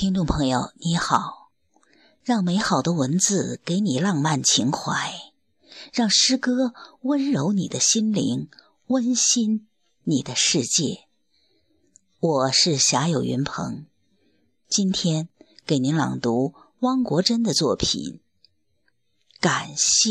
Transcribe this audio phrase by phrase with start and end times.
[0.00, 1.50] 听众朋友，你好，
[2.22, 5.12] 让美好的文字给你浪漫情怀，
[5.92, 8.48] 让诗歌温柔你的心灵，
[8.86, 9.66] 温馨
[10.04, 11.08] 你的世界。
[12.20, 13.86] 我是侠友云鹏，
[14.68, 15.30] 今天
[15.66, 18.00] 给您朗读汪国真的作品
[19.40, 20.10] 《感谢》。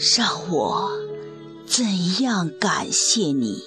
[0.00, 0.90] 让我
[1.66, 3.58] 怎样感谢你？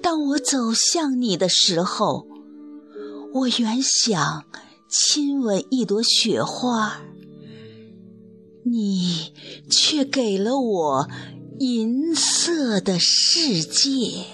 [0.00, 2.28] 当我走向你的时候，
[3.34, 4.44] 我原想
[4.88, 7.02] 亲吻一朵雪花，
[8.64, 9.32] 你
[9.68, 11.08] 却给了我
[11.58, 14.24] 银色的世界。